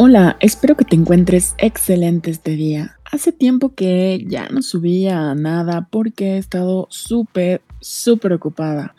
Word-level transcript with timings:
Hola, 0.00 0.36
espero 0.38 0.76
que 0.76 0.84
te 0.84 0.94
encuentres 0.94 1.56
excelente 1.58 2.30
este 2.30 2.52
día. 2.52 3.00
Hace 3.04 3.32
tiempo 3.32 3.74
que 3.74 4.24
ya 4.28 4.48
no 4.48 4.62
subía 4.62 5.34
nada 5.34 5.88
porque 5.90 6.34
he 6.34 6.38
estado 6.38 6.86
súper, 6.88 7.62
súper 7.80 8.32
ocupada. 8.32 8.94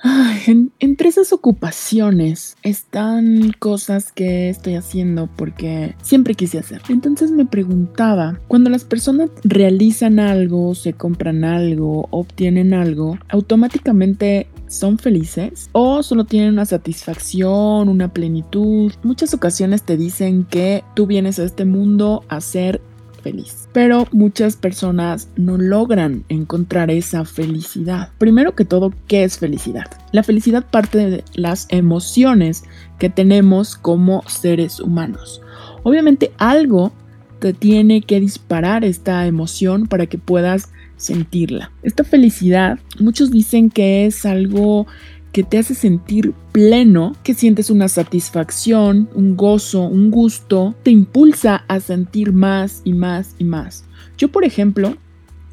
entre 0.80 1.10
esas 1.10 1.34
ocupaciones 1.34 2.56
están 2.64 3.54
cosas 3.60 4.12
que 4.12 4.50
estoy 4.50 4.76
haciendo 4.76 5.28
porque 5.36 5.96
siempre 6.02 6.36
quise 6.36 6.60
hacer. 6.60 6.82
Entonces 6.90 7.32
me 7.32 7.46
preguntaba, 7.46 8.40
cuando 8.48 8.70
las 8.70 8.84
personas 8.84 9.30
realizan 9.44 10.20
algo, 10.20 10.76
se 10.76 10.94
compran 10.94 11.44
algo, 11.44 12.08
obtienen 12.12 12.74
algo, 12.74 13.18
automáticamente 13.30 14.48
son 14.68 15.00
felices 15.00 15.70
o 15.72 16.04
solo 16.04 16.26
tienen 16.26 16.54
una 16.54 16.66
satisfacción, 16.66 17.90
una 17.90 18.14
plenitud. 18.14 18.94
Muchas 19.04 19.34
ocasiones 19.34 19.84
te 19.84 19.98
dicen 19.98 20.46
que 20.46 20.84
tú 20.96 21.08
vienes 21.08 21.40
a 21.40 21.44
este 21.44 21.66
mundo 21.66 22.24
a 22.30 22.40
ser 22.40 22.82
feliz. 23.20 23.68
Pero 23.74 24.08
muchas 24.12 24.56
personas 24.56 25.30
no 25.36 25.58
logran 25.58 26.24
encontrar 26.30 26.90
esa 26.92 27.26
felicidad. 27.26 28.10
Primero 28.18 28.56
que 28.56 28.66
todo, 28.66 28.94
¿qué 29.08 29.24
es 29.24 29.38
felicidad? 29.38 29.86
La 30.12 30.24
felicidad 30.24 30.66
parte 30.70 30.98
de 31.10 31.24
las 31.34 31.68
emociones 31.70 32.64
que 32.98 33.10
tenemos 33.10 33.76
como 33.76 34.24
seres 34.28 34.80
humanos. 34.80 35.42
Obviamente 35.84 36.32
algo 36.38 36.92
te 37.40 37.54
tiene 37.54 38.02
que 38.02 38.20
disparar 38.20 38.84
esta 38.84 39.26
emoción 39.26 39.88
para 39.88 40.06
que 40.08 40.18
puedas 40.18 40.70
sentirla. 40.98 41.72
Esta 41.82 42.04
felicidad, 42.04 42.78
muchos 43.00 43.32
dicen 43.32 43.70
que 43.70 44.06
es 44.06 44.26
algo 44.26 44.86
que 45.32 45.44
te 45.44 45.58
hace 45.58 45.76
sentir 45.76 46.34
pleno, 46.52 47.16
que 47.24 47.34
sientes 47.34 47.70
una 47.70 47.88
satisfacción, 47.88 49.10
un 49.14 49.36
gozo, 49.36 49.84
un 49.84 50.12
gusto, 50.12 50.76
te 50.84 50.92
impulsa 50.92 51.64
a 51.68 51.80
sentir 51.80 52.34
más 52.34 52.82
y 52.84 52.94
más 52.94 53.36
y 53.38 53.44
más. 53.44 53.86
Yo, 54.18 54.30
por 54.30 54.44
ejemplo, 54.44 54.96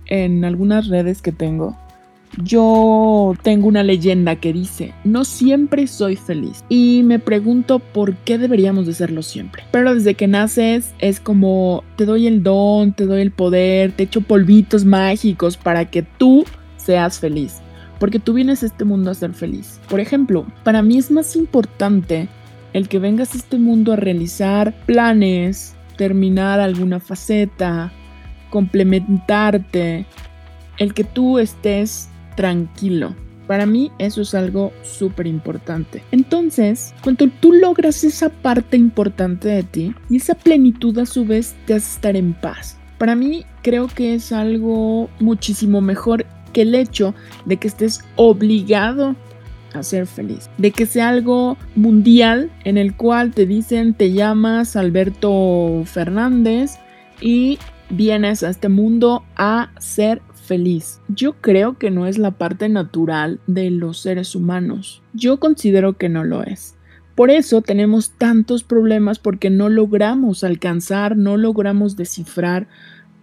en 0.06 0.44
algunas 0.44 0.88
redes 0.88 1.20
que 1.22 1.32
tengo, 1.32 1.76
yo 2.42 3.34
tengo 3.42 3.68
una 3.68 3.82
leyenda 3.82 4.36
que 4.36 4.52
dice, 4.52 4.92
no 5.04 5.24
siempre 5.24 5.86
soy 5.86 6.16
feliz. 6.16 6.64
Y 6.68 7.02
me 7.04 7.18
pregunto 7.18 7.78
por 7.78 8.14
qué 8.16 8.38
deberíamos 8.38 8.86
de 8.86 8.94
serlo 8.94 9.22
siempre. 9.22 9.62
Pero 9.70 9.94
desde 9.94 10.14
que 10.14 10.26
naces 10.26 10.92
es 10.98 11.20
como, 11.20 11.82
te 11.96 12.04
doy 12.04 12.26
el 12.26 12.42
don, 12.42 12.92
te 12.92 13.06
doy 13.06 13.22
el 13.22 13.30
poder, 13.30 13.92
te 13.92 14.04
echo 14.04 14.20
polvitos 14.20 14.84
mágicos 14.84 15.56
para 15.56 15.90
que 15.90 16.02
tú 16.02 16.44
seas 16.76 17.18
feliz. 17.18 17.60
Porque 17.98 18.18
tú 18.18 18.34
vienes 18.34 18.62
a 18.62 18.66
este 18.66 18.84
mundo 18.84 19.10
a 19.10 19.14
ser 19.14 19.32
feliz. 19.32 19.80
Por 19.88 20.00
ejemplo, 20.00 20.46
para 20.64 20.82
mí 20.82 20.98
es 20.98 21.10
más 21.10 21.36
importante 21.36 22.28
el 22.72 22.88
que 22.88 22.98
vengas 22.98 23.34
a 23.34 23.38
este 23.38 23.58
mundo 23.58 23.92
a 23.92 23.96
realizar 23.96 24.74
planes, 24.84 25.74
terminar 25.96 26.60
alguna 26.60 27.00
faceta, 27.00 27.92
complementarte, 28.50 30.06
el 30.78 30.94
que 30.94 31.04
tú 31.04 31.38
estés 31.38 32.08
tranquilo. 32.36 33.14
Para 33.46 33.64
mí 33.64 33.92
eso 33.98 34.22
es 34.22 34.34
algo 34.34 34.72
súper 34.82 35.26
importante. 35.26 36.02
Entonces, 36.10 36.94
cuando 37.02 37.28
tú 37.40 37.52
logras 37.52 38.02
esa 38.04 38.28
parte 38.28 38.76
importante 38.76 39.48
de 39.48 39.62
ti 39.62 39.94
y 40.10 40.16
esa 40.16 40.34
plenitud 40.34 40.98
a 40.98 41.06
su 41.06 41.24
vez 41.24 41.54
te 41.64 41.74
hace 41.74 41.94
estar 41.94 42.16
en 42.16 42.34
paz. 42.34 42.76
Para 42.98 43.14
mí 43.14 43.44
creo 43.62 43.88
que 43.88 44.14
es 44.14 44.32
algo 44.32 45.10
muchísimo 45.20 45.80
mejor 45.80 46.26
que 46.56 46.62
el 46.62 46.74
hecho 46.74 47.14
de 47.44 47.58
que 47.58 47.68
estés 47.68 48.02
obligado 48.16 49.14
a 49.74 49.82
ser 49.82 50.06
feliz. 50.06 50.48
De 50.56 50.70
que 50.70 50.86
sea 50.86 51.10
algo 51.10 51.58
mundial 51.74 52.50
en 52.64 52.78
el 52.78 52.96
cual 52.96 53.32
te 53.32 53.44
dicen 53.44 53.92
te 53.92 54.12
llamas 54.12 54.74
Alberto 54.74 55.82
Fernández 55.84 56.78
y 57.20 57.58
vienes 57.90 58.42
a 58.42 58.48
este 58.48 58.70
mundo 58.70 59.22
a 59.36 59.70
ser 59.80 60.22
feliz. 60.32 60.98
Yo 61.08 61.34
creo 61.34 61.76
que 61.76 61.90
no 61.90 62.06
es 62.06 62.16
la 62.16 62.30
parte 62.30 62.70
natural 62.70 63.38
de 63.46 63.70
los 63.70 63.98
seres 63.98 64.34
humanos. 64.34 65.02
Yo 65.12 65.38
considero 65.38 65.98
que 65.98 66.08
no 66.08 66.24
lo 66.24 66.42
es. 66.42 66.74
Por 67.14 67.30
eso 67.30 67.60
tenemos 67.60 68.12
tantos 68.12 68.64
problemas 68.64 69.18
porque 69.18 69.50
no 69.50 69.68
logramos 69.68 70.42
alcanzar, 70.42 71.18
no 71.18 71.36
logramos 71.36 71.96
descifrar 71.96 72.66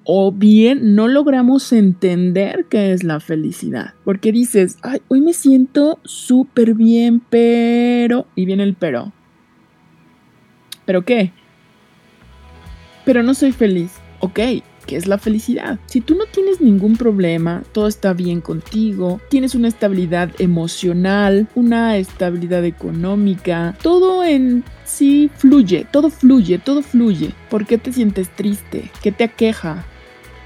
o 0.05 0.31
bien 0.31 0.95
no 0.95 1.07
logramos 1.07 1.71
entender 1.71 2.65
qué 2.69 2.93
es 2.93 3.03
la 3.03 3.19
felicidad. 3.19 3.93
Porque 4.03 4.31
dices, 4.31 4.77
ay, 4.81 5.01
hoy 5.07 5.21
me 5.21 5.33
siento 5.33 5.99
súper 6.03 6.73
bien, 6.73 7.21
pero... 7.29 8.27
Y 8.35 8.45
viene 8.45 8.63
el 8.63 8.75
pero. 8.75 9.11
¿Pero 10.85 11.03
qué? 11.05 11.31
Pero 13.05 13.23
no 13.23 13.33
soy 13.33 13.51
feliz. 13.51 13.93
Ok, 14.19 14.39
¿Qué 14.85 14.97
es 14.97 15.07
la 15.07 15.17
felicidad. 15.17 15.79
Si 15.85 16.01
tú 16.01 16.15
no 16.15 16.25
tienes 16.25 16.59
ningún 16.59 16.97
problema, 16.97 17.63
todo 17.71 17.87
está 17.87 18.13
bien 18.13 18.41
contigo, 18.41 19.21
tienes 19.29 19.55
una 19.55 19.69
estabilidad 19.69 20.29
emocional, 20.39 21.47
una 21.55 21.97
estabilidad 21.97 22.65
económica, 22.65 23.77
todo 23.81 24.23
en 24.23 24.63
sí 24.83 25.31
fluye, 25.37 25.87
todo 25.89 26.09
fluye, 26.09 26.59
todo 26.59 26.81
fluye. 26.81 27.31
¿Por 27.49 27.65
qué 27.65 27.77
te 27.77 27.93
sientes 27.93 28.29
triste? 28.29 28.91
¿Qué 29.01 29.11
te 29.11 29.23
aqueja? 29.23 29.85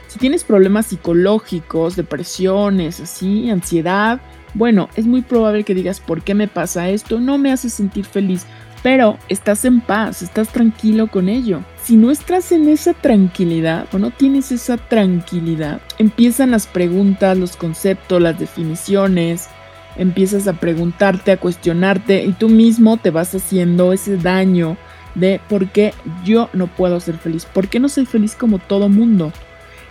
Si 0.08 0.20
tienes 0.20 0.44
problemas 0.44 0.88
psicológicos, 0.88 1.96
depresiones, 1.96 3.00
así, 3.00 3.50
ansiedad, 3.50 4.22
bueno, 4.54 4.90
es 4.96 5.06
muy 5.06 5.22
probable 5.22 5.64
que 5.64 5.76
digas, 5.76 6.00
¿por 6.00 6.22
qué 6.22 6.34
me 6.34 6.48
pasa 6.48 6.90
esto? 6.90 7.20
No 7.20 7.38
me 7.38 7.52
hace 7.52 7.70
sentir 7.70 8.06
feliz 8.06 8.46
pero 8.84 9.18
estás 9.28 9.66
en 9.66 9.82
paz, 9.82 10.22
estás 10.22 10.50
tranquilo 10.50 11.08
con 11.08 11.30
ello. 11.30 11.62
Si 11.84 11.96
no 11.96 12.12
estás 12.12 12.52
en 12.52 12.70
esa 12.70 12.94
tranquilidad 12.94 13.88
o 13.92 14.00
no 14.00 14.12
tienes 14.12 14.52
esa 14.52 14.78
tranquilidad, 14.78 15.82
empiezan 15.98 16.52
las 16.52 16.68
preguntas, 16.68 17.38
los 17.38 17.56
conceptos, 17.56 18.22
las 18.22 18.40
definiciones, 18.40 19.50
empiezas 19.98 20.48
a 20.48 20.54
preguntarte, 20.54 21.32
a 21.32 21.38
cuestionarte 21.38 22.24
y 22.24 22.34
tú 22.34 22.50
mismo 22.50 22.98
te 22.98 23.10
vas 23.10 23.34
haciendo 23.34 23.94
ese 23.94 24.18
daño 24.18 24.78
de 25.16 25.42
por 25.50 25.68
qué 25.70 25.94
yo 26.24 26.50
no 26.54 26.68
puedo 26.68 27.00
ser 27.00 27.18
feliz, 27.18 27.46
por 27.46 27.68
qué 27.68 27.80
no 27.80 27.90
soy 27.90 28.06
feliz 28.06 28.36
como 28.36 28.60
todo 28.60 28.90
mundo. 28.90 29.34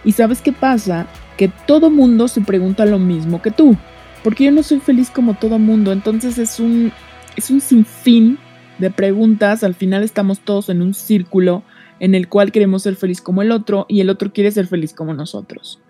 Y 0.07 0.13
sabes 0.13 0.41
qué 0.41 0.53
pasa? 0.53 1.07
Que 1.37 1.51
todo 1.67 1.91
mundo 1.91 2.29
se 2.29 2.41
pregunta 2.41 2.87
lo 2.87 2.99
mismo 2.99 3.43
que 3.43 3.51
tú. 3.51 3.77
Porque 4.25 4.45
yo 4.45 4.53
no 4.53 4.63
soy 4.63 4.81
feliz 4.81 5.11
como 5.11 5.35
todo 5.35 5.59
mundo. 5.59 5.93
Entonces 5.93 6.39
es 6.39 6.59
un, 6.59 6.93
es 7.37 7.51
un 7.51 7.61
sinfín 7.61 8.39
de 8.79 8.91
preguntas, 8.91 9.65
al 9.65 9.75
final 9.75 10.03
estamos 10.03 10.41
todos 10.41 10.69
en 10.69 10.83
un 10.83 10.95
círculo 10.95 11.63
en 11.99 12.15
el 12.15 12.29
cual 12.29 12.53
queremos 12.53 12.83
ser 12.83 12.95
feliz 12.97 13.21
como 13.21 13.43
el 13.43 13.51
otro 13.51 13.87
y 13.89 14.01
el 14.01 14.11
otro 14.11 14.33
quiere 14.33 14.51
ser 14.51 14.67
feliz 14.67 14.93
como 14.93 15.15
nosotros. 15.15 15.81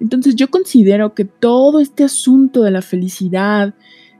Entonces 0.00 0.34
yo 0.34 0.48
considero 0.48 1.14
que 1.14 1.24
todo 1.24 1.78
este 1.78 2.04
asunto 2.04 2.62
de 2.62 2.70
la 2.70 2.82
felicidad, 2.82 3.74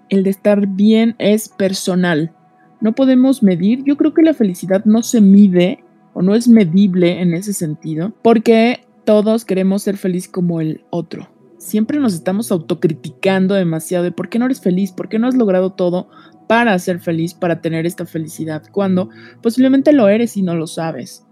el 0.09 0.23
de 0.23 0.31
estar 0.31 0.67
bien, 0.67 1.17
es 1.19 1.49
personal. 1.49 2.33
No 2.81 2.93
podemos 2.93 3.43
medir, 3.43 3.83
yo 3.85 3.97
creo 3.97 4.13
que 4.13 4.23
la 4.23 4.35
felicidad 4.35 4.85
no 4.85 5.03
se 5.03 5.21
mide 5.21 5.83
o 6.13 6.23
no 6.23 6.35
es 6.35 6.49
medible 6.49 7.23
en 7.23 7.33
ese 7.33 7.55
sentido, 7.55 8.13
porque 8.23 8.85
todos 9.05 9.45
queremos 9.45 9.83
ser 9.83 9.97
feliz 9.97 10.29
como 10.29 10.61
el 10.61 10.85
otro. 10.91 11.29
Siempre 11.59 12.01
nos 12.01 12.15
estamos 12.15 12.51
autocriticando 12.51 13.55
demasiado 13.55 14.05
de 14.05 14.13
por 14.13 14.29
qué 14.29 14.39
no 14.39 14.47
eres 14.47 14.61
feliz, 14.61 14.91
por 14.93 15.09
qué 15.09 15.19
no 15.19 15.29
has 15.29 15.37
logrado 15.37 15.71
todo, 15.71 16.09
para 16.49 16.79
ser 16.79 16.99
feliz, 16.99 17.35
para 17.35 17.61
tener 17.61 17.87
esta 17.87 18.05
felicidad, 18.05 18.65
cuando 18.73 19.11
posiblemente 19.43 19.93
lo 19.93 20.09
eres 20.09 20.37
y 20.37 20.43
no 20.43 20.55
lo 20.55 20.67
sabes. 20.67 21.25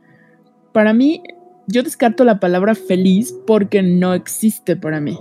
Para 0.72 0.94
mí, 0.94 1.22
yo 1.66 1.82
descarto 1.82 2.24
la 2.24 2.40
palabra 2.40 2.74
feliz 2.74 3.34
porque 3.46 3.82
no 3.82 4.14
existe 4.14 4.76
para 4.76 5.00
mí. 5.00 5.18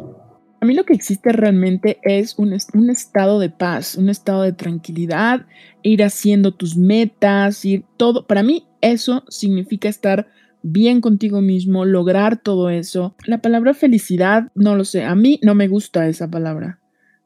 A 0.62 0.66
mí 0.66 0.74
lo 0.74 0.84
que 0.84 0.94
existe 0.94 1.31
realmente 1.31 2.00
es 2.04 2.38
un, 2.38 2.56
un, 2.74 2.90
estado 2.90 3.40
de 3.40 3.50
paz, 3.50 3.95
un 3.95 4.10
estado 4.10 4.42
de 4.44 4.52
tranquilidad, 4.52 5.45
ir 5.84 6.04
haciendo 6.04 6.54
tus 6.54 6.75
metas, 6.75 7.63
ir 7.63 7.86
todo. 7.98 8.28
Para 8.28 8.44
mí 8.44 8.68
eso 8.81 9.24
significa 9.30 9.88
estar 9.88 10.28
bien 10.63 11.01
contigo 11.01 11.41
mismo, 11.41 11.85
lograr 11.85 12.41
todo 12.41 12.69
eso. 12.69 13.15
La 13.25 13.41
palabra 13.41 13.73
felicidad, 13.73 14.51
no 14.56 14.75
lo 14.75 14.85
sé, 14.85 15.03
a 15.03 15.15
mí 15.15 15.39
no 15.44 15.56
me 15.56 15.67
gusta 15.67 16.07
esa 16.07 16.29
palabra. 16.29 16.79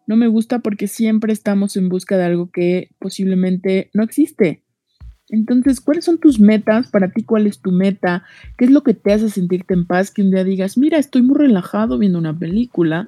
No 0.06 0.18
me 0.18 0.27
gusta 0.27 0.59
porque 0.59 0.88
siempre 0.88 1.31
estamos 1.31 1.77
en 1.77 1.89
busca 1.89 2.18
de 2.18 2.25
algo 2.25 2.51
que 2.51 2.89
posiblemente 3.00 3.89
no 3.94 4.03
existe. 4.03 4.63
Entonces, 5.30 5.80
¿cuáles 5.80 6.06
son 6.06 6.19
tus 6.19 6.39
metas? 6.39 6.89
Para 6.91 7.12
ti, 7.12 7.24
¿cuál 7.24 7.47
es 7.47 7.59
tu 7.59 7.71
meta? 7.71 8.24
¿Qué 8.57 8.65
es 8.65 8.71
lo 8.71 8.83
que 8.83 8.94
te 8.94 9.13
hace 9.13 9.30
sentirte 9.30 9.74
en 9.74 9.85
paz? 9.85 10.12
Que 10.12 10.21
un 10.21 10.31
día 10.31 10.44
digas, 10.44 10.77
mira, 10.77 10.97
estoy 10.97 11.21
muy 11.21 11.38
relajado 11.38 11.97
viendo 11.97 12.19
una 12.19 12.38
película. 12.38 13.07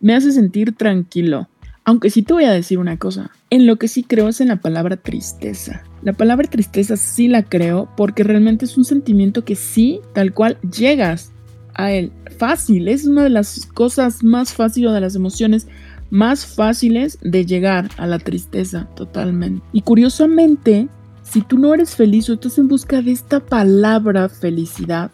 Me 0.00 0.14
hace 0.14 0.30
sentir 0.32 0.76
tranquilo. 0.76 1.48
Aunque 1.84 2.10
sí 2.10 2.22
te 2.22 2.34
voy 2.34 2.44
a 2.44 2.52
decir 2.52 2.78
una 2.78 2.98
cosa. 2.98 3.30
En 3.48 3.66
lo 3.66 3.76
que 3.76 3.88
sí 3.88 4.02
creo 4.02 4.28
es 4.28 4.40
en 4.40 4.48
la 4.48 4.60
palabra 4.60 4.96
tristeza. 4.96 5.82
La 6.06 6.12
palabra 6.12 6.48
tristeza 6.48 6.96
sí 6.96 7.26
la 7.26 7.42
creo 7.42 7.88
porque 7.96 8.22
realmente 8.22 8.64
es 8.64 8.76
un 8.76 8.84
sentimiento 8.84 9.44
que 9.44 9.56
sí, 9.56 9.98
tal 10.14 10.32
cual, 10.32 10.56
llegas 10.60 11.32
a 11.74 11.90
él. 11.90 12.12
Fácil, 12.38 12.86
es 12.86 13.06
una 13.06 13.24
de 13.24 13.30
las 13.30 13.66
cosas 13.66 14.22
más 14.22 14.54
fáciles 14.54 14.92
de 14.92 15.00
las 15.00 15.16
emociones 15.16 15.66
más 16.10 16.46
fáciles 16.46 17.18
de 17.22 17.44
llegar 17.44 17.90
a 17.96 18.06
la 18.06 18.20
tristeza 18.20 18.88
totalmente. 18.94 19.66
Y 19.72 19.80
curiosamente, 19.80 20.86
si 21.24 21.40
tú 21.40 21.58
no 21.58 21.74
eres 21.74 21.96
feliz 21.96 22.30
o 22.30 22.34
estás 22.34 22.56
en 22.58 22.68
busca 22.68 23.02
de 23.02 23.10
esta 23.10 23.40
palabra 23.40 24.28
felicidad, 24.28 25.10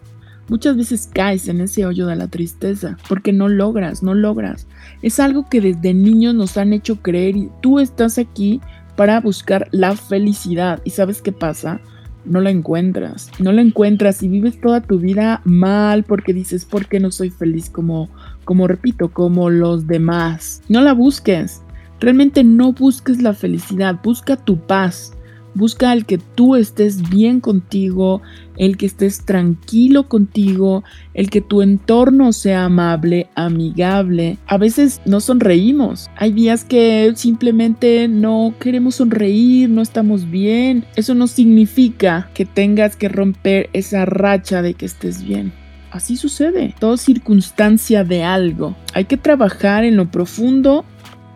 muchas 0.51 0.77
veces 0.77 1.09
caes 1.11 1.49
en 1.49 1.63
ese 1.63 1.87
hoyo 1.87 2.07
de 2.07 2.17
la 2.17 2.29
tristeza 2.29 2.99
porque 3.09 3.33
no 3.33 3.49
logras, 3.49 4.03
no 4.03 4.13
logras. 4.13 4.67
Es 5.01 5.21
algo 5.21 5.49
que 5.49 5.63
desde 5.63 5.95
niños 5.95 6.35
nos 6.35 6.59
han 6.59 6.75
hecho 6.75 6.97
creer 7.01 7.35
y 7.39 7.49
tú 7.63 7.81
estás 7.81 8.19
aquí 8.19 8.61
para 9.03 9.21
buscar 9.21 9.67
la 9.73 9.97
felicidad. 9.97 10.81
¿Y 10.85 10.91
sabes 10.91 11.23
qué 11.23 11.33
pasa? 11.33 11.81
No 12.25 12.41
la 12.41 12.51
encuentras, 12.51 13.33
no 13.41 13.51
la 13.51 13.61
encuentras 13.61 14.23
y 14.23 14.29
vives 14.29 14.61
toda 14.61 14.81
tu 14.81 15.01
vida 15.01 15.41
mal 15.45 16.05
porque 16.05 16.33
dices, 16.33 16.65
¿por 16.65 16.87
qué 16.87 17.01
no 17.01 17.11
soy 17.11 17.31
feliz 17.31 17.69
como, 17.69 18.09
como 18.45 18.69
repito, 18.69 19.13
como 19.13 19.51
los 19.51 19.89
demás? 19.89 20.63
No 20.69 20.83
la 20.83 20.93
busques, 20.93 21.63
realmente 21.99 22.45
no 22.45 22.75
busques 22.75 23.21
la 23.21 23.35
felicidad, 23.35 23.99
busca 24.05 24.37
tu 24.37 24.57
paz 24.57 25.15
Busca 25.55 25.93
el 25.93 26.07
que 26.07 26.19
tú 26.19 26.57
estés 26.57 27.11
bien 27.11 27.41
contigo, 27.41 28.23
el 28.57 28.79
que 28.79 28.87
estés 28.87 29.25
tranquilo 29.25 30.09
contigo, 30.09 30.83
el 31.13 31.29
que 31.29 31.43
tu 31.43 31.61
entorno 31.61 32.33
sea 32.33 32.65
amable, 32.65 33.29
amigable. 33.35 34.39
A 34.47 34.57
veces 34.57 35.03
no 35.05 35.21
sonreímos. 35.21 36.11
Hay 36.17 36.33
días 36.33 36.65
que 36.65 37.13
simplemente 37.17 38.09
no 38.09 38.55
queremos 38.59 38.95
sonreír, 38.95 39.69
no 39.69 39.83
estamos 39.83 40.31
bien. 40.31 40.87
Eso 40.97 41.15
no 41.15 41.27
significa 41.27 42.31
que 42.33 42.47
tengas 42.47 42.97
que 42.97 43.09
romper 43.09 43.69
esa 43.75 44.07
racha 44.07 44.63
de 44.63 44.73
que 44.73 44.87
estés 44.87 45.23
bien. 45.23 45.53
Así 45.91 46.17
sucede. 46.17 46.75
Todo 46.79 46.97
circunstancia 46.97 48.05
de 48.05 48.25
algo. 48.25 48.75
Hay 48.95 49.05
que 49.05 49.19
trabajar 49.19 49.85
en 49.85 49.97
lo 49.97 50.11
profundo 50.11 50.87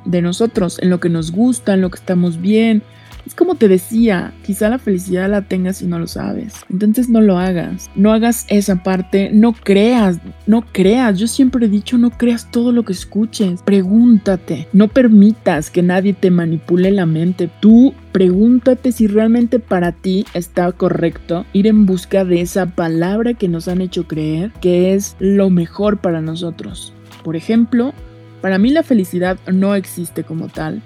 de 0.06 0.22
nosotros, 0.22 0.78
en 0.80 0.88
lo 0.88 1.00
que 1.00 1.10
nos 1.10 1.30
gusta, 1.30 1.74
en 1.74 1.82
lo 1.82 1.90
que 1.90 1.98
estamos 1.98 2.40
bien, 2.40 2.82
es 3.26 3.34
como 3.34 3.56
te 3.56 3.66
decía, 3.66 4.32
quizá 4.44 4.68
la 4.68 4.78
felicidad 4.78 5.28
la 5.28 5.42
tengas 5.42 5.82
y 5.82 5.86
no 5.86 5.98
lo 5.98 6.06
sabes. 6.06 6.54
Entonces 6.70 7.08
no 7.08 7.20
lo 7.20 7.38
hagas. 7.38 7.90
No 7.96 8.12
hagas 8.12 8.46
esa 8.48 8.84
parte. 8.84 9.30
No 9.32 9.52
creas. 9.52 10.18
No 10.46 10.64
creas. 10.70 11.18
Yo 11.18 11.26
siempre 11.26 11.66
he 11.66 11.68
dicho, 11.68 11.98
no 11.98 12.10
creas 12.10 12.48
todo 12.52 12.70
lo 12.70 12.84
que 12.84 12.92
escuches. 12.92 13.62
Pregúntate. 13.62 14.68
No 14.72 14.86
permitas 14.86 15.70
que 15.70 15.82
nadie 15.82 16.12
te 16.12 16.30
manipule 16.30 16.92
la 16.92 17.04
mente. 17.04 17.50
Tú 17.60 17.94
pregúntate 18.12 18.92
si 18.92 19.08
realmente 19.08 19.58
para 19.58 19.90
ti 19.92 20.24
está 20.32 20.70
correcto 20.70 21.44
ir 21.52 21.66
en 21.66 21.84
busca 21.84 22.24
de 22.24 22.40
esa 22.40 22.66
palabra 22.66 23.34
que 23.34 23.48
nos 23.48 23.68
han 23.68 23.80
hecho 23.80 24.06
creer 24.06 24.52
que 24.60 24.94
es 24.94 25.16
lo 25.18 25.50
mejor 25.50 25.98
para 25.98 26.22
nosotros. 26.22 26.94
Por 27.24 27.34
ejemplo, 27.34 27.92
para 28.40 28.58
mí 28.58 28.70
la 28.70 28.84
felicidad 28.84 29.36
no 29.52 29.74
existe 29.74 30.22
como 30.22 30.48
tal 30.48 30.80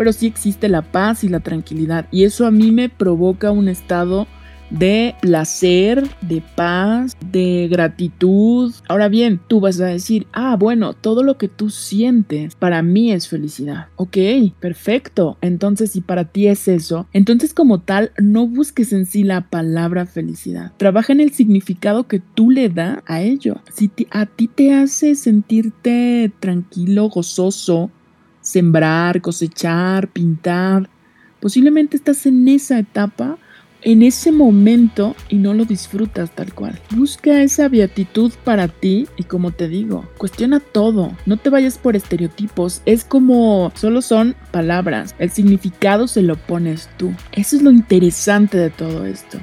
pero 0.00 0.14
sí 0.14 0.26
existe 0.26 0.70
la 0.70 0.80
paz 0.80 1.24
y 1.24 1.28
la 1.28 1.40
tranquilidad. 1.40 2.06
Y 2.10 2.24
eso 2.24 2.46
a 2.46 2.50
mí 2.50 2.72
me 2.72 2.88
provoca 2.88 3.50
un 3.50 3.68
estado 3.68 4.26
de 4.70 5.14
placer, 5.20 6.08
de 6.22 6.42
paz, 6.56 7.14
de 7.30 7.68
gratitud. 7.70 8.72
Ahora 8.88 9.10
bien, 9.10 9.42
tú 9.46 9.60
vas 9.60 9.78
a 9.78 9.88
decir, 9.88 10.26
ah, 10.32 10.56
bueno, 10.58 10.94
todo 10.94 11.22
lo 11.22 11.36
que 11.36 11.48
tú 11.48 11.68
sientes 11.68 12.54
para 12.54 12.80
mí 12.80 13.12
es 13.12 13.28
felicidad. 13.28 13.88
Ok, 13.96 14.16
perfecto. 14.58 15.36
Entonces, 15.42 15.90
si 15.90 16.00
para 16.00 16.24
ti 16.24 16.46
es 16.46 16.66
eso, 16.66 17.06
entonces 17.12 17.52
como 17.52 17.80
tal, 17.80 18.12
no 18.18 18.46
busques 18.46 18.94
en 18.94 19.04
sí 19.04 19.22
la 19.22 19.50
palabra 19.50 20.06
felicidad. 20.06 20.72
Trabaja 20.78 21.12
en 21.12 21.20
el 21.20 21.32
significado 21.32 22.08
que 22.08 22.20
tú 22.20 22.50
le 22.50 22.70
das 22.70 23.00
a 23.04 23.20
ello. 23.20 23.60
Si 23.70 23.90
a 24.10 24.24
ti 24.24 24.48
te 24.48 24.72
hace 24.72 25.14
sentirte 25.14 26.32
tranquilo, 26.40 27.10
gozoso, 27.10 27.90
sembrar, 28.50 29.20
cosechar, 29.20 30.08
pintar. 30.08 30.88
Posiblemente 31.40 31.96
estás 31.96 32.26
en 32.26 32.46
esa 32.48 32.78
etapa, 32.78 33.38
en 33.82 34.02
ese 34.02 34.30
momento 34.30 35.16
y 35.28 35.36
no 35.36 35.54
lo 35.54 35.64
disfrutas 35.64 36.30
tal 36.34 36.52
cual. 36.52 36.78
Busca 36.90 37.42
esa 37.42 37.68
beatitud 37.68 38.32
para 38.44 38.68
ti 38.68 39.08
y 39.16 39.22
como 39.22 39.52
te 39.52 39.68
digo, 39.68 40.06
cuestiona 40.18 40.60
todo. 40.60 41.16
No 41.24 41.38
te 41.38 41.48
vayas 41.48 41.78
por 41.78 41.96
estereotipos. 41.96 42.82
Es 42.84 43.04
como 43.04 43.72
solo 43.74 44.02
son 44.02 44.36
palabras. 44.50 45.14
El 45.18 45.30
significado 45.30 46.08
se 46.08 46.22
lo 46.22 46.36
pones 46.36 46.90
tú. 46.98 47.12
Eso 47.32 47.56
es 47.56 47.62
lo 47.62 47.70
interesante 47.70 48.58
de 48.58 48.70
todo 48.70 49.06
esto. 49.06 49.38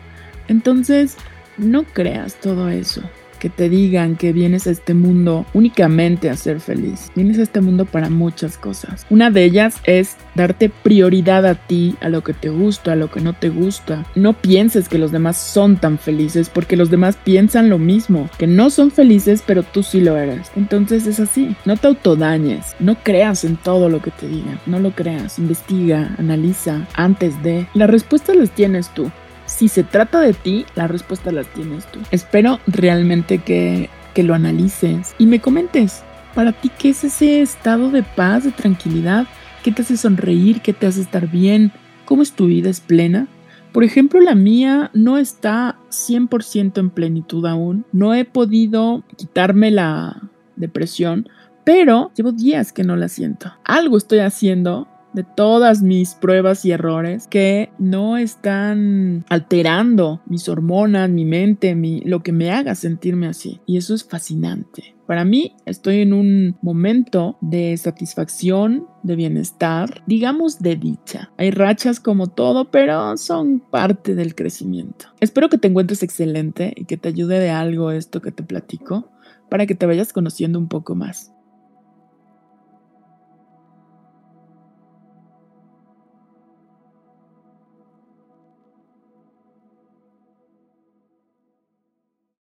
Entonces, 0.48 1.18
no 1.58 1.84
creas 1.84 2.36
todo 2.40 2.70
eso 2.70 3.02
que 3.38 3.50
te 3.50 3.70
digan 3.70 4.16
que 4.16 4.34
vienes 4.34 4.68
a 4.68 4.72
este 4.72 4.94
mundo 4.94 5.46
únicamente 5.54 6.30
a 6.30 6.36
ser 6.36 6.60
feliz. 6.60 7.12
Vienes 7.16 7.40
a 7.40 7.44
este 7.44 7.62
mundo 7.62 7.86
para 7.86 8.10
muchas 8.10 8.58
cosas. 8.58 9.06
Una 9.10 9.32
de 9.32 9.44
ellas 9.44 9.78
es 9.86 10.18
darte 10.36 10.70
prioridad 10.70 11.46
a 11.46 11.56
ti, 11.56 11.96
a 12.02 12.10
lo 12.10 12.24
que 12.24 12.34
te 12.34 12.50
gusta, 12.50 12.94
a 12.94 12.96
lo 12.96 13.10
que 13.10 13.22
no 13.22 13.34
te 13.34 13.50
gusta. 13.50 14.06
No 14.16 14.34
pienses 14.34 14.90
que 14.90 14.98
los 14.98 15.12
demás 15.12 15.38
son 15.38 15.78
tan 15.78 15.98
felices 15.98 16.50
porque 16.50 16.76
los 16.76 16.90
demás 16.90 17.18
piensan 17.24 17.70
lo 17.70 17.78
mismo, 17.78 18.30
que 18.38 18.48
no 18.48 18.70
son 18.70 18.92
felices 18.92 19.44
pero 19.46 19.64
tú 19.64 19.84
sí 19.84 20.02
lo 20.02 20.18
eres. 20.18 20.52
Entonces 20.56 21.08
es 21.08 21.20
así. 21.20 21.56
No 21.66 21.78
te 21.78 21.88
autodañes, 21.88 22.76
no 22.80 22.96
creas 23.04 23.44
en 23.44 23.58
todo 23.58 23.90
lo 23.90 24.02
que 24.02 24.12
te 24.12 24.28
digan, 24.28 24.60
no 24.66 24.80
lo 24.80 24.92
creas. 24.92 25.40
Investiga, 25.40 26.16
analiza 26.18 26.88
antes 26.94 27.42
de... 27.44 27.68
Las 27.74 27.90
respuestas 27.90 28.36
las 28.36 28.52
tienes 28.52 28.90
tú 28.90 29.12
si 29.48 29.68
se 29.68 29.84
trata 29.84 30.20
de 30.20 30.34
ti, 30.34 30.66
la 30.76 30.88
respuesta 30.88 31.32
la 31.32 31.44
tienes 31.44 31.86
tú. 31.92 32.00
Espero 32.12 32.60
realmente 32.68 33.40
que, 33.40 33.90
que 34.14 34.24
lo 34.24 34.36
analices 34.36 35.16
y 35.18 35.26
me 35.26 35.42
comentes 35.42 36.04
para 36.36 36.52
ti 36.52 36.70
qué 36.78 36.90
es 36.90 37.04
ese 37.04 37.42
estado 37.42 37.90
de 37.90 38.04
paz, 38.04 38.44
de 38.44 38.52
tranquilidad, 38.52 39.26
qué 39.64 39.72
te 39.72 39.82
hace 39.82 39.98
sonreír, 39.98 40.62
qué 40.62 40.74
te 40.74 40.86
hace 40.86 41.02
estar 41.02 41.28
bien, 41.28 41.72
cómo 42.06 42.22
es 42.22 42.34
tu 42.34 42.46
vida, 42.46 42.70
es 42.70 42.80
plena. 42.80 43.28
Por 43.72 43.84
ejemplo, 43.84 44.22
la 44.22 44.36
mía 44.36 44.92
no 44.94 45.18
está 45.18 45.78
100% 45.90 46.80
en 46.80 46.90
plenitud 46.90 47.46
aún. 47.46 47.86
No 47.92 48.14
he 48.14 48.26
podido 48.26 49.04
quitarme 49.16 49.72
la 49.72 50.30
depresión, 50.56 51.30
pero 51.64 52.12
llevo 52.16 52.32
días 52.32 52.72
que 52.72 52.84
no 52.84 52.96
la 52.96 53.08
siento. 53.10 53.54
Algo 53.64 53.98
estoy 53.98 54.20
haciendo 54.20 54.88
de 55.18 55.24
todas 55.24 55.82
mis 55.82 56.14
pruebas 56.14 56.64
y 56.64 56.72
errores 56.72 57.28
que 57.28 57.72
no 57.80 58.18
están 58.18 59.26
alterando 59.30 60.22
mis 60.28 60.48
hormonas, 60.48 61.10
mi 61.10 61.26
mente, 61.26 61.74
mi, 61.74 62.02
lo 62.02 62.22
que 62.22 62.32
me 62.32 62.52
haga 62.52 62.76
sentirme 62.76 63.26
así. 63.26 63.60
Y 63.66 63.78
eso 63.78 63.96
es 63.96 64.04
fascinante. 64.04 64.96
Para 65.08 65.26
mí 65.26 65.56
estoy 65.66 66.02
en 66.02 66.14
un 66.14 66.58
momento 66.62 67.40
de 67.42 67.76
satisfacción, 67.78 68.86
de 69.02 69.16
bienestar, 69.16 70.04
digamos 70.06 70.60
de 70.60 70.76
dicha. 70.76 71.32
Hay 71.38 71.50
rachas 71.50 72.00
como 72.00 72.28
todo, 72.28 72.70
pero 72.70 73.18
son 73.18 73.60
parte 73.60 74.14
del 74.14 74.36
crecimiento. 74.36 75.08
Espero 75.20 75.50
que 75.50 75.58
te 75.58 75.68
encuentres 75.68 76.04
excelente 76.04 76.74
y 76.76 76.86
que 76.86 76.98
te 76.98 77.10
ayude 77.10 77.40
de 77.40 77.50
algo 77.50 77.90
esto 77.90 78.22
que 78.22 78.32
te 78.32 78.44
platico 78.44 79.10
para 79.50 79.66
que 79.66 79.74
te 79.74 79.88
vayas 79.88 80.14
conociendo 80.14 80.60
un 80.60 80.68
poco 80.68 80.94
más. 80.94 81.34